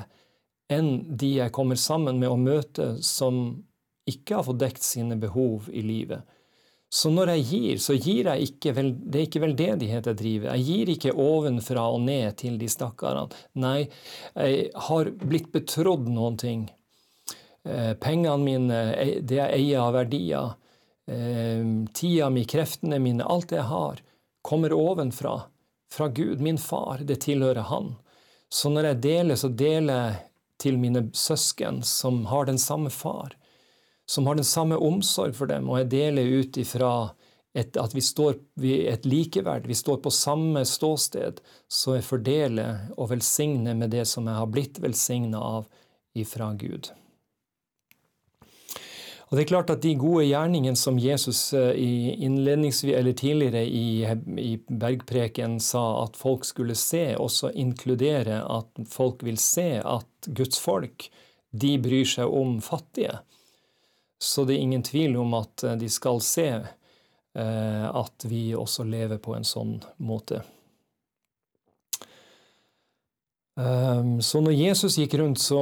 enn 0.71 1.17
de 1.19 1.33
jeg 1.41 1.51
kommer 1.51 1.75
sammen 1.75 2.21
med 2.21 2.31
å 2.31 2.39
møte 2.39 2.93
som 3.03 3.63
ikke 4.09 4.37
har 4.37 4.45
fått 4.47 4.61
dekt 4.61 4.85
sine 4.85 5.17
behov 5.19 5.69
i 5.71 5.83
livet. 5.85 6.25
Så 6.91 7.07
når 7.13 7.31
jeg 7.35 7.43
gir, 7.47 7.77
så 7.79 7.95
gir 7.95 8.27
jeg 8.27 8.49
ikke 8.49 8.73
vel, 8.75 8.91
Det 8.99 9.19
er 9.19 9.27
ikke 9.29 9.43
veldedighet 9.45 10.07
jeg 10.09 10.19
driver. 10.19 10.55
Jeg 10.57 10.65
gir 10.67 10.89
ikke 10.91 11.13
ovenfra 11.15 11.85
og 11.87 12.01
ned 12.03 12.35
til 12.41 12.57
de 12.59 12.67
stakkarene. 12.67 13.31
Nei, 13.63 13.87
jeg 14.35 14.71
har 14.89 15.11
blitt 15.21 15.51
betrodd 15.53 16.09
noen 16.11 16.35
ting. 16.37 16.65
Eh, 17.63 17.93
pengene 17.93 18.43
mine, 18.43 18.81
det 19.23 19.37
jeg 19.37 19.55
eier 19.55 19.85
av 19.85 19.93
verdier, 19.95 20.55
eh, 21.07 21.63
tida 21.95 22.29
mi, 22.29 22.43
kreftene 22.43 22.99
mine, 22.99 23.23
alt 23.23 23.53
det 23.53 23.61
jeg 23.61 23.69
har 23.71 24.01
kommer 24.41 24.73
ovenfra, 24.73 25.41
fra 25.91 26.07
Gud, 26.07 26.41
min 26.41 26.57
far. 26.57 26.97
Det 27.03 27.21
tilhører 27.21 27.61
Han. 27.61 27.95
Så 28.49 28.69
når 28.69 28.83
jeg 28.83 29.01
deler, 29.01 29.35
så 29.35 29.47
deler 29.47 29.93
jeg 29.93 30.15
til 30.59 30.77
mine 30.77 31.05
søsken 31.13 31.81
som 31.87 32.25
har 32.25 32.45
den 32.45 32.59
samme 32.59 32.89
far, 32.89 33.35
som 34.11 34.27
har 34.27 34.35
den 34.35 34.47
samme 34.47 34.75
omsorg 34.75 35.35
for 35.37 35.47
dem, 35.47 35.69
og 35.71 35.79
jeg 35.79 35.91
deler 35.93 36.31
ut 36.41 36.57
ifra 36.59 36.93
et, 37.55 37.75
at 37.79 37.93
vi 37.95 38.03
står 38.03 38.39
vi 38.59 38.73
et 38.91 39.05
likeverd, 39.07 39.67
vi 39.67 39.75
står 39.75 40.01
på 40.03 40.11
samme 40.11 40.65
ståsted, 40.67 41.39
så 41.71 41.97
jeg 41.97 42.07
fordeler 42.07 42.89
og 42.97 43.11
velsigner 43.11 43.77
med 43.77 43.93
det 43.95 44.05
som 44.11 44.27
jeg 44.27 44.39
har 44.39 44.51
blitt 44.51 44.81
velsigna 44.83 45.39
av 45.39 45.69
ifra 46.17 46.51
Gud. 46.59 46.91
Og 49.31 49.37
det 49.37 49.45
er 49.45 49.47
klart 49.53 49.69
at 49.71 49.83
De 49.83 49.93
gode 49.95 50.25
gjerningene 50.27 50.75
som 50.75 50.97
Jesus 50.99 51.53
eh, 51.55 51.71
i 51.79 52.27
eller 52.27 53.13
tidligere 53.15 53.63
i, 53.63 54.03
i 54.43 54.57
bergpreken 54.67 55.55
sa 55.63 56.03
at 56.03 56.19
folk 56.19 56.43
skulle 56.43 56.75
se, 56.75 57.15
også 57.15 57.53
inkluderer 57.55 58.43
at 58.43 58.83
folk 58.91 59.23
vil 59.23 59.39
se 59.39 59.79
at 59.79 60.27
Guds 60.27 60.59
folk 60.59 61.07
de 61.51 61.77
bryr 61.79 62.07
seg 62.07 62.27
om 62.27 62.59
fattige. 62.63 63.21
Så 64.21 64.45
det 64.45 64.55
er 64.55 64.67
ingen 64.67 64.85
tvil 64.85 65.17
om 65.17 65.33
at 65.39 65.65
de 65.81 65.87
skal 65.89 66.21
se 66.21 66.51
Eh, 67.33 67.95
at 67.95 68.25
vi 68.27 68.51
også 68.55 68.83
lever 68.83 69.21
på 69.23 69.37
en 69.37 69.45
sånn 69.47 69.77
måte. 70.03 70.41
Ehm, 73.59 74.17
så 74.19 74.41
når 74.43 74.57
Jesus 74.57 74.97
gikk 74.99 75.15
rundt, 75.21 75.39
så 75.39 75.61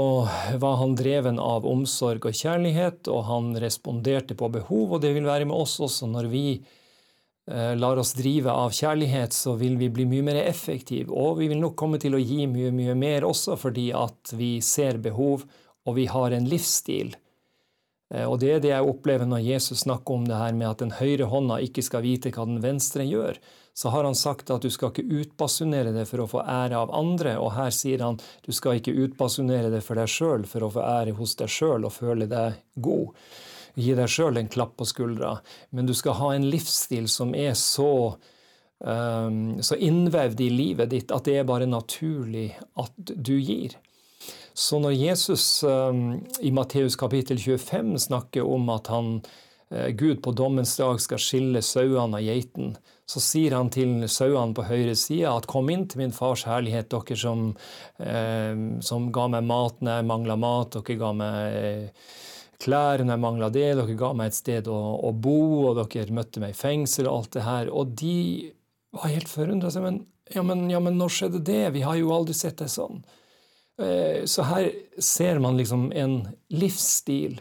var 0.62 0.80
han 0.82 0.96
dreven 0.98 1.38
av 1.42 1.68
omsorg 1.70 2.26
og 2.26 2.34
kjærlighet, 2.34 3.06
og 3.14 3.22
han 3.30 3.54
responderte 3.62 4.38
på 4.38 4.50
behov, 4.58 4.98
og 4.98 5.06
det 5.06 5.14
vil 5.14 5.30
være 5.30 5.46
med 5.50 5.58
oss 5.58 5.78
også 5.78 6.10
når 6.10 6.32
vi 6.34 6.44
eh, 6.58 7.78
lar 7.78 8.02
oss 8.02 8.16
drive 8.18 8.50
av 8.50 8.74
kjærlighet, 8.74 9.38
så 9.38 9.54
vil 9.62 9.78
vi 9.78 9.94
bli 9.94 10.10
mye 10.10 10.26
mer 10.26 10.42
effektive, 10.42 11.14
og 11.14 11.38
vi 11.44 11.54
vil 11.54 11.62
nok 11.62 11.78
komme 11.78 12.02
til 12.02 12.18
å 12.18 12.24
gi 12.24 12.50
mye, 12.50 12.74
mye 12.74 12.98
mer 12.98 13.30
også 13.30 13.62
fordi 13.62 13.92
at 13.94 14.34
vi 14.34 14.56
ser 14.66 14.98
behov, 14.98 15.46
og 15.86 16.02
vi 16.02 16.10
har 16.10 16.34
en 16.34 16.50
livsstil 16.50 17.14
Eh, 17.14 17.29
og 18.10 18.40
det 18.42 18.48
er 18.52 18.62
det 18.64 18.72
jeg 18.72 18.90
opplever 18.90 19.28
når 19.30 19.44
Jesus 19.46 19.84
snakker 19.84 20.16
om 20.16 20.24
det 20.26 20.38
her 20.40 20.56
med 20.58 20.70
at 20.72 20.80
den 20.82 20.96
høyre 20.98 21.28
hånda 21.30 21.60
ikke 21.62 21.84
skal 21.86 22.02
vite 22.02 22.32
hva 22.34 22.48
den 22.50 22.62
venstre 22.64 23.06
gjør. 23.06 23.38
Så 23.78 23.92
har 23.94 24.04
han 24.04 24.18
sagt 24.18 24.50
at 24.52 24.66
du 24.66 24.72
skal 24.74 24.90
ikke 24.92 25.22
utbasunere 25.22 25.94
det 25.96 26.08
for 26.10 26.24
å 26.24 26.28
få 26.28 26.42
ære 26.42 26.80
av 26.80 26.90
andre, 26.96 27.38
og 27.40 27.54
her 27.56 27.70
sier 27.72 28.02
han 28.04 28.18
du 28.44 28.50
skal 28.56 28.80
ikke 28.80 28.96
utbasunere 29.06 29.70
det 29.72 29.84
for 29.86 30.02
deg 30.02 30.10
sjøl 30.10 30.48
for 30.50 30.66
å 30.66 30.72
få 30.74 30.84
ære 30.84 31.14
hos 31.20 31.38
deg 31.40 31.54
sjøl 31.54 31.86
og 31.88 31.94
føle 31.96 32.28
deg 32.28 32.58
god. 32.82 33.14
Gi 33.80 33.94
deg 33.96 34.12
sjøl 34.12 34.42
en 34.42 34.52
klapp 34.52 34.74
på 34.82 34.90
skuldra, 34.90 35.38
men 35.70 35.88
du 35.88 35.94
skal 35.96 36.18
ha 36.20 36.34
en 36.36 36.50
livsstil 36.50 37.08
som 37.14 37.32
er 37.38 37.54
så 37.56 37.94
um, 38.80 39.62
så 39.62 39.78
innvevd 39.78 40.42
i 40.42 40.50
livet 40.50 40.92
ditt 40.92 41.14
at 41.16 41.30
det 41.30 41.38
er 41.40 41.48
bare 41.48 41.70
naturlig 41.70 42.50
at 42.80 43.16
du 43.16 43.38
gir. 43.38 43.78
Så 44.60 44.80
når 44.84 44.98
Jesus 44.98 45.64
um, 45.64 46.20
i 46.44 46.52
Matteus 46.52 46.98
kapittel 47.00 47.40
25 47.40 47.94
snakker 48.10 48.44
om 48.44 48.68
at 48.74 48.90
han, 48.92 49.22
uh, 49.72 49.88
Gud 49.96 50.20
på 50.26 50.34
dommens 50.36 50.74
dag 50.76 51.00
skal 51.00 51.22
skille 51.24 51.62
sauene 51.64 52.20
av 52.20 52.26
geiten, 52.26 52.74
så 53.10 53.22
sier 53.24 53.56
han 53.56 53.72
til 53.74 54.04
sauene 54.12 54.54
på 54.54 54.68
høyre 54.68 54.94
side 55.00 55.30
at 55.32 55.48
kom 55.50 55.72
inn 55.74 55.88
til 55.90 56.04
min 56.04 56.12
fars 56.14 56.44
herlighet, 56.46 56.92
dere 56.92 57.18
som, 57.18 57.48
eh, 57.98 58.60
som 58.86 59.08
ga 59.16 59.26
meg 59.34 59.48
mat 59.50 59.80
når 59.82 59.98
jeg 59.98 60.08
mangla 60.12 60.36
mat, 60.38 60.76
dere 60.76 60.98
ga 61.00 61.10
meg 61.18 61.58
eh, 61.58 62.12
klær 62.62 63.02
når 63.02 63.16
jeg 63.16 63.24
mangla 63.24 63.50
det, 63.56 63.66
dere 63.80 63.96
ga 63.98 64.12
meg 64.14 64.30
et 64.30 64.38
sted 64.38 64.70
å, 64.70 64.78
å, 65.10 65.14
bo, 65.16 65.40
og 65.72 65.82
dere 65.82 66.14
møtte 66.14 66.44
meg 66.44 66.54
i 66.54 66.60
fengsel 66.60 67.10
og 67.10 67.16
alt 67.16 67.40
det 67.40 67.48
her. 67.48 67.74
Og 67.74 67.96
de 67.98 68.20
var 68.94 69.16
helt 69.16 69.32
forundra. 69.32 69.74
Men, 69.82 70.04
ja, 70.36 70.46
men, 70.46 70.68
ja, 70.70 70.84
men 70.84 71.02
når 71.02 71.16
skjedde 71.16 71.42
det? 71.50 71.64
Vi 71.74 71.86
har 71.88 71.98
jo 71.98 72.14
aldri 72.14 72.38
sett 72.38 72.62
det 72.62 72.70
sånn. 72.70 73.02
Eh, 73.80 74.26
så 74.26 74.44
her 74.44 74.72
ser 75.00 75.40
man 75.40 75.58
liksom 75.58 75.92
en 75.96 76.22
livsstil 76.50 77.40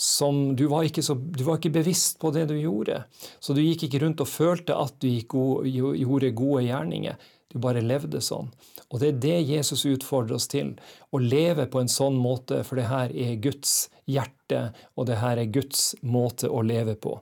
som 0.00 0.56
du 0.56 0.64
var, 0.66 1.02
så, 1.02 1.14
du 1.14 1.44
var 1.44 1.58
ikke 1.58 1.74
bevisst 1.74 2.18
på 2.20 2.30
det 2.32 2.46
du 2.48 2.54
gjorde. 2.56 3.02
Så 3.40 3.52
du 3.52 3.60
gikk 3.60 3.84
ikke 3.84 4.00
rundt 4.00 4.22
og 4.24 4.30
følte 4.32 4.76
at 4.80 4.96
du 5.02 5.10
gode, 5.28 5.68
gjorde 5.68 6.30
gode 6.32 6.64
gjerninger. 6.64 7.18
Du 7.52 7.58
bare 7.60 7.82
levde 7.84 8.22
sånn. 8.24 8.48
Og 8.88 9.02
det 9.02 9.10
er 9.10 9.20
det 9.20 9.36
Jesus 9.50 9.84
utfordrer 9.90 10.38
oss 10.38 10.48
til. 10.48 10.72
Å 11.12 11.20
leve 11.20 11.66
på 11.68 11.82
en 11.82 11.90
sånn 11.92 12.16
måte, 12.16 12.62
for 12.64 12.80
det 12.80 12.88
her 12.88 13.12
er 13.12 13.36
Guds 13.42 13.90
hjerte, 14.08 14.70
og 14.96 15.10
det 15.10 15.20
her 15.20 15.42
er 15.42 15.52
Guds 15.52 15.92
måte 16.00 16.48
å 16.48 16.62
leve 16.64 16.96
på 16.96 17.18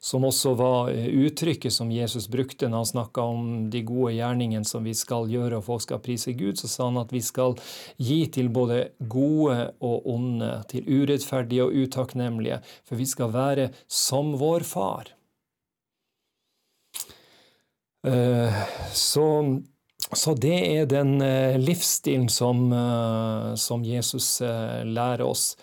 som 0.00 0.24
også 0.24 0.54
var 0.58 0.90
eh, 0.92 1.06
uttrykket 1.26 1.72
som 1.72 1.90
Jesus 1.92 2.28
brukte 2.30 2.68
når 2.68 2.82
han 2.82 2.90
snakka 2.92 3.24
om 3.32 3.46
de 3.70 3.82
gode 3.86 4.14
gjerningene 4.16 4.68
som 4.68 4.86
vi 4.86 4.94
skal 4.96 5.28
gjøre, 5.30 5.58
og 5.58 5.66
folk 5.66 5.84
skal 5.84 6.02
prise 6.02 6.34
Gud, 6.38 6.58
så 6.60 6.70
sa 6.70 6.88
han 6.88 7.00
at 7.00 7.12
vi 7.14 7.22
skal 7.24 7.56
gi 7.96 8.20
til 8.34 8.50
både 8.54 8.88
gode 8.98 9.72
og 9.84 10.08
onde, 10.10 10.50
til 10.70 10.86
urettferdige 10.86 11.66
og 11.66 11.74
utakknemlige, 11.74 12.60
for 12.86 13.00
vi 13.00 13.08
skal 13.08 13.32
være 13.34 13.70
som 13.86 14.36
vår 14.38 14.66
far. 14.68 15.14
Eh, 18.06 18.60
så, 18.94 19.26
så 20.14 20.36
det 20.38 20.60
er 20.78 20.86
den 20.90 21.18
eh, 21.24 21.58
livsstilen 21.58 22.30
som, 22.30 22.70
som 23.58 23.82
Jesus 23.84 24.38
lærer 24.40 25.26
oss. 25.26 25.56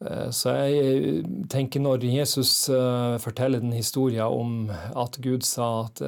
Eh, 0.00 0.30
så 0.32 0.54
jeg 0.56 0.76
eh, 0.80 1.16
tenker 1.52 1.82
når 1.84 2.06
Jesus 2.08 2.52
eh, 2.72 3.16
forteller 3.20 3.60
den 3.60 3.74
historien 3.76 4.24
om 4.32 4.70
at 4.70 5.18
Gud 5.20 5.44
sa 5.44 5.68
at 5.84 6.00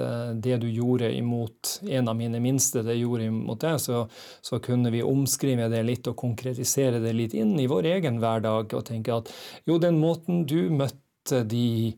det 0.42 0.62
du 0.62 0.68
gjorde 0.70 1.11
imot 1.12 1.75
en 1.84 2.08
av 2.08 2.16
mine 2.16 2.40
minste, 2.42 2.84
det 2.87 2.96
gjorde 3.00 3.28
imot 3.28 3.61
deg, 3.64 3.76
så, 3.82 4.06
så, 4.40 4.61
kunne 4.64 4.92
vi 4.94 5.04
omskrive 5.04 5.68
det 5.72 5.84
litt 5.84 6.08
og 6.08 6.16
konkretisere 6.22 7.02
det 7.02 7.12
litt 7.16 7.37
inn 7.37 7.54
i 7.61 7.68
vår 7.70 7.90
egen 7.99 8.20
hverdag 8.22 8.72
og 8.72 8.88
tenke 8.88 9.20
at 9.20 9.30
jo, 9.68 9.78
den 9.82 10.00
måten 10.00 10.46
du 10.49 10.70
møtte 10.72 11.44
de 11.49 11.92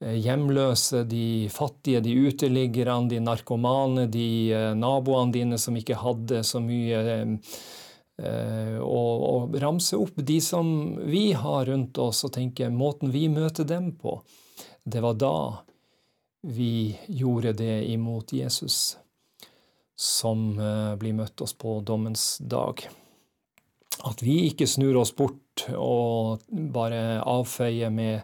hjemløse, 0.00 1.02
de 1.04 1.48
fattige, 1.52 2.00
de 2.00 2.14
uteliggerne, 2.24 3.10
de 3.10 3.18
narkomane, 3.20 4.06
de 4.08 4.72
naboene 4.78 5.34
dine 5.34 5.58
som 5.60 5.76
ikke 5.76 5.98
hadde 6.00 6.40
så 6.46 6.62
mye 6.64 7.26
og, 8.20 9.22
og, 9.24 9.54
ramse 9.62 9.96
opp 9.96 10.18
de 10.28 10.40
som 10.44 10.68
vi 11.08 11.30
har 11.32 11.66
rundt 11.70 11.98
oss, 12.02 12.24
og 12.26 12.34
tenke 12.36 12.68
måten 12.68 13.12
vi 13.14 13.28
møter 13.32 13.64
dem 13.64 13.92
på. 13.96 14.18
Det 14.84 15.00
var 15.00 15.16
da 15.20 15.36
vi 16.42 16.98
gjorde 17.06 17.52
det 17.52 17.84
imot 17.92 18.32
Jesus, 18.32 18.98
som 19.96 20.58
uh, 20.58 20.96
blir 20.96 21.12
møtt 21.16 21.40
oss 21.44 21.52
på 21.52 21.80
dommens 21.84 22.38
dag. 22.40 22.80
At 24.08 24.22
vi 24.24 24.46
ikke 24.48 24.68
snur 24.68 24.96
oss 25.02 25.12
bort 25.16 25.66
og 25.76 26.46
bare 26.48 27.20
avfeier 27.20 27.92
med 27.92 28.22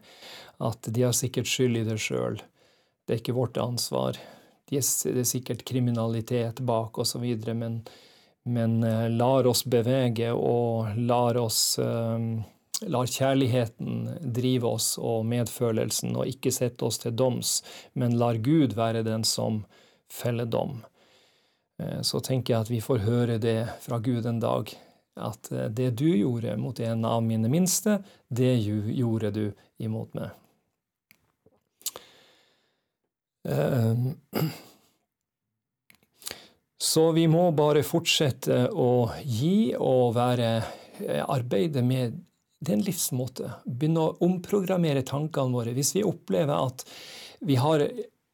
at 0.65 0.88
de 0.88 1.05
har 1.05 1.17
sikkert 1.17 1.50
skyld 1.50 1.83
i 1.83 1.85
det 1.85 1.99
sjøl. 2.00 2.41
Det 3.05 3.12
er 3.12 3.21
ikke 3.21 3.37
vårt 3.37 3.61
ansvar. 3.61 4.17
Det 4.67 4.81
er 4.81 5.29
sikkert 5.29 5.67
kriminalitet 5.69 6.62
bak, 6.67 6.97
osv. 6.99 7.26
Men 7.53 7.83
men 8.47 8.83
eh, 8.83 9.11
lar 9.11 9.47
oss 9.47 9.65
bevege 9.65 10.31
og 10.33 10.95
lar 10.97 11.37
oss 11.41 11.79
eh, 11.83 12.19
lar 12.87 13.07
kjærligheten 13.09 14.19
drive 14.37 14.69
oss 14.69 14.93
og 15.03 15.25
medfølelsen, 15.26 16.15
og 16.15 16.31
ikke 16.31 16.53
sette 16.55 16.87
oss 16.87 17.00
til 17.03 17.17
doms, 17.17 17.59
men 17.99 18.19
lar 18.21 18.38
Gud 18.38 18.76
være 18.76 19.03
den 19.07 19.25
som 19.26 19.65
feller 20.12 20.47
dom. 20.47 20.85
Eh, 21.83 22.03
så 22.07 22.21
tenker 22.21 22.55
jeg 22.55 22.67
at 22.67 22.71
vi 22.71 22.83
får 22.85 23.03
høre 23.09 23.41
det 23.43 23.59
fra 23.83 23.99
Gud 23.99 24.29
en 24.31 24.41
dag, 24.43 24.71
at 25.17 25.49
det 25.73 25.91
du 25.97 26.11
gjorde 26.12 26.59
mot 26.61 26.79
en 26.85 27.05
av 27.09 27.23
mine 27.25 27.49
minste, 27.49 28.03
det 28.29 28.53
gjorde 28.61 29.31
du 29.33 29.47
imot 29.81 30.12
meg. 30.15 30.31
Så 36.78 37.09
vi 37.16 37.25
må 37.28 37.49
bare 37.56 37.85
fortsette 37.87 38.66
å 38.68 39.09
gi 39.25 39.75
og 39.78 40.14
være, 40.16 40.50
eh, 41.00 41.23
arbeide 41.25 41.83
med 41.83 42.18
den 42.61 42.83
livsmåte. 42.85 43.52
Begynne 43.64 44.02
å 44.02 44.16
omprogrammere 44.21 45.02
tankene 45.02 45.52
våre. 45.52 45.73
Hvis 45.76 45.95
vi 45.97 46.04
opplever 46.04 46.54
at 46.56 46.85
vi 47.40 47.56
har 47.56 47.85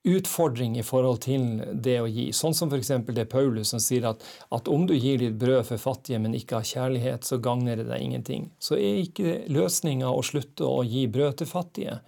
utfordring 0.04 0.78
i 0.78 0.82
forhold 0.82 1.20
til 1.22 1.60
det 1.84 2.00
å 2.02 2.08
gi. 2.10 2.30
Sånn 2.34 2.54
som 2.54 2.70
f.eks. 2.72 2.90
det 3.14 3.28
Paulus 3.30 3.70
som 3.70 3.82
sier 3.82 4.08
at, 4.10 4.24
at, 4.50 4.68
om 4.68 4.86
du 4.86 4.94
gir 4.96 5.20
ditt 5.20 5.36
brød 5.38 5.68
for 5.68 5.82
fattige, 5.82 6.18
men 6.22 6.34
ikke 6.34 6.58
har 6.58 6.66
kjærlighet, 6.66 7.26
så 7.26 7.38
gagner 7.42 7.78
det 7.78 7.86
deg 7.90 8.02
ingenting. 8.02 8.48
Så 8.58 8.78
er 8.78 9.02
ikke 9.04 9.42
løsninga 9.52 10.10
å 10.10 10.24
slutte 10.26 10.66
å 10.66 10.82
gi 10.86 11.06
brød 11.06 11.38
til 11.38 11.50
fattige. 11.50 12.00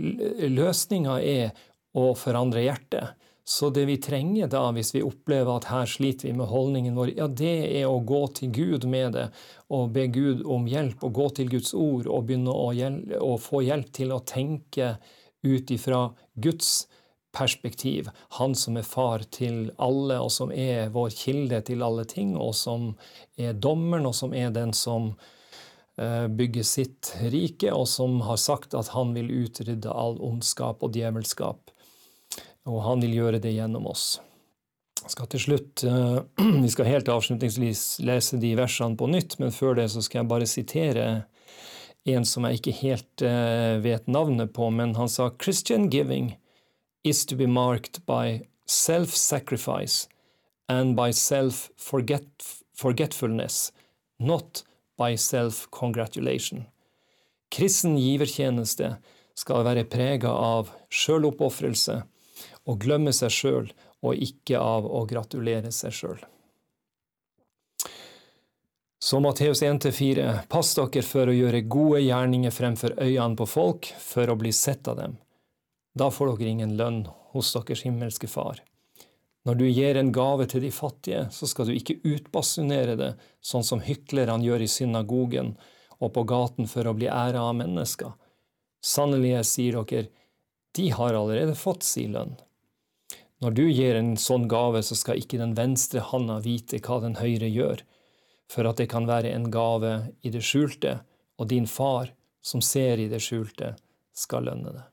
Løsninga 0.00 1.18
er 1.20 1.52
å 1.92 2.12
forandre 2.16 2.64
hjertet. 2.64 3.28
Så 3.44 3.70
det 3.74 3.86
vi 3.88 3.96
trenger 3.98 4.50
da, 4.52 4.66
hvis 4.76 4.92
vi 4.94 5.02
opplever 5.02 5.56
at 5.56 5.70
her 5.72 5.88
sliter 5.88 6.28
vi 6.28 6.36
med 6.38 6.50
holdningen 6.50 6.94
vår, 6.98 7.14
ja, 7.16 7.26
det 7.26 7.56
er 7.80 7.88
å 7.88 8.02
gå 8.06 8.20
til 8.36 8.52
Gud 8.54 8.86
med 8.90 9.16
det 9.16 9.26
og 9.72 9.90
be 9.94 10.06
Gud 10.12 10.44
om 10.46 10.68
hjelp 10.70 11.02
og 11.06 11.16
gå 11.16 11.26
til 11.40 11.50
Guds 11.50 11.74
ord 11.74 12.06
og 12.06 12.28
begynne 12.28 12.54
å, 12.54 12.70
å 13.24 13.34
få 13.40 13.64
hjelp 13.66 13.90
til 13.96 14.14
å 14.14 14.22
tenke 14.22 14.94
ut 15.42 15.72
ifra 15.72 16.04
Guds 16.34 16.86
perspektiv. 17.34 18.10
Han 18.38 18.54
som 18.58 18.78
er 18.78 18.86
far 18.86 19.24
til 19.32 19.70
alle, 19.78 20.18
og 20.20 20.30
som 20.34 20.52
er 20.52 20.90
vår 20.94 21.10
kilde 21.14 21.60
til 21.66 21.84
alle 21.86 22.04
ting, 22.10 22.36
og 22.36 22.54
som 22.58 22.92
er 23.38 23.54
dommeren, 23.54 24.08
og 24.10 24.16
som 24.18 24.34
er 24.34 24.50
den 24.54 24.74
som 24.76 25.12
bygger 26.00 26.64
sitt 26.64 27.12
rike, 27.32 27.72
og 27.74 27.86
som 27.88 28.20
har 28.24 28.38
sagt 28.40 28.74
at 28.78 28.92
han 28.94 29.12
vil 29.16 29.30
utrydde 29.44 29.92
all 29.92 30.16
ondskap 30.24 30.82
og 30.86 30.96
djevelskap. 30.96 31.70
Og 32.68 32.82
han 32.84 33.00
vil 33.04 33.16
gjøre 33.16 33.40
det 33.42 33.54
gjennom 33.54 33.86
oss. 33.90 34.20
Jeg 35.00 35.14
skal 35.14 35.30
til 35.32 35.44
slutt, 35.46 35.84
eh, 35.84 36.18
Vi 36.64 36.70
skal 36.72 36.90
helt 36.90 37.08
avslutningsvis 37.08 38.00
lese 38.04 38.40
de 38.42 38.52
versene 38.58 38.98
på 39.00 39.08
nytt, 39.08 39.38
men 39.40 39.54
før 39.54 39.78
det 39.80 39.88
så 39.94 40.00
skal 40.04 40.22
jeg 40.22 40.32
bare 40.32 40.50
sitere 40.50 41.06
en 42.08 42.24
som 42.24 42.44
jeg 42.46 42.60
ikke 42.60 42.80
helt 42.80 43.22
vet 43.84 44.06
navnet 44.08 44.54
på, 44.56 44.70
men 44.72 44.94
han 44.96 45.08
sa 45.12 45.28
Christian 45.36 45.90
giving 45.92 46.32
is 47.04 47.26
to 47.26 47.36
be 47.36 47.46
marked 47.46 48.06
by 48.06 48.40
self-sacrifice 48.66 50.08
and 50.68 50.96
by 50.96 51.10
self-forgetfulness, 51.10 53.72
not 54.18 54.64
by 54.96 55.16
self-congratulation. 55.16 56.66
Kristen 57.50 57.98
givertjeneste 57.98 58.96
skal 59.34 59.64
være 59.66 59.84
prega 59.90 60.28
av 60.30 60.70
sjøloppofrelse, 60.92 62.02
å 62.70 62.76
glemme 62.78 63.12
seg 63.16 63.32
sjøl 63.34 63.72
og 64.06 64.26
ikke 64.26 64.60
av 64.60 64.86
å 64.86 65.02
gratulere 65.08 65.72
seg 65.74 65.94
sjøl. 65.94 66.20
Så 69.02 69.16
Matteus 69.24 69.62
1-4, 69.64 70.46
pass 70.52 70.74
dere 70.76 71.02
for 71.02 71.30
å 71.30 71.34
gjøre 71.34 71.62
gode 71.72 72.02
gjerninger 72.04 72.52
fremfor 72.52 72.98
øynene 73.00 73.38
på 73.38 73.46
folk, 73.48 73.88
for 73.96 74.28
å 74.28 74.36
bli 74.36 74.52
sett 74.52 74.90
av 74.92 74.98
dem. 75.00 75.14
Da 75.96 76.10
får 76.12 76.34
dere 76.34 76.50
ingen 76.52 76.74
lønn 76.76 77.06
hos 77.32 77.54
deres 77.54 77.86
himmelske 77.86 78.28
Far. 78.28 78.60
Når 79.48 79.56
du 79.56 79.64
gir 79.70 79.96
en 79.96 80.12
gave 80.12 80.44
til 80.52 80.60
de 80.66 80.70
fattige, 80.74 81.22
så 81.32 81.48
skal 81.48 81.70
du 81.70 81.72
ikke 81.72 81.96
utbasunere 82.04 82.98
det, 83.00 83.14
sånn 83.40 83.64
som 83.64 83.80
hyklerne 83.80 84.44
gjør 84.44 84.66
i 84.66 84.68
synagogen 84.68 85.54
og 85.96 86.12
på 86.12 86.26
gaten 86.28 86.68
for 86.68 86.84
å 86.84 86.92
bli 86.96 87.08
æra 87.08 87.46
av 87.48 87.56
mennesker. 87.56 88.12
Sannelig, 88.84 89.32
jeg 89.38 89.48
sier 89.48 89.80
dere, 89.80 90.12
de 90.76 90.90
har 90.92 91.16
allerede 91.16 91.56
fått 91.56 91.88
si 91.88 92.04
lønn. 92.12 92.36
Når 93.40 93.54
du 93.56 93.62
gir 93.70 93.96
en 93.96 94.16
sånn 94.20 94.44
gave, 94.52 94.82
så 94.84 94.96
skal 94.98 95.20
ikke 95.20 95.40
den 95.40 95.54
venstre 95.56 96.02
handa 96.10 96.36
vite 96.44 96.80
hva 96.84 96.98
den 97.00 97.16
høyre 97.16 97.48
gjør, 97.48 97.82
for 98.52 98.68
at 98.68 98.82
det 98.82 98.90
kan 98.92 99.06
være 99.08 99.32
en 99.32 99.48
gave 99.52 99.94
i 100.20 100.32
det 100.34 100.42
skjulte, 100.44 100.98
og 101.40 101.48
din 101.48 101.68
far, 101.70 102.12
som 102.44 102.60
ser 102.60 103.00
i 103.00 103.08
det 103.08 103.22
skjulte, 103.24 103.74
skal 104.12 104.44
lønne 104.48 104.74
det. 104.76 104.84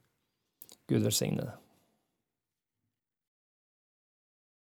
Gud 0.88 1.04
velsigne 1.04 1.44
det. 1.44 1.56